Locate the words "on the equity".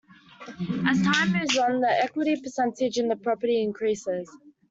1.59-2.35